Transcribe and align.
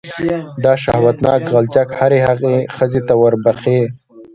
دا 0.63 0.73
شهوتناک 0.83 1.41
غلچک 1.53 1.89
هرې 1.99 2.19
هغې 2.27 2.55
ښځې 2.75 3.01
ته 3.07 3.13
وربښې. 3.21 3.79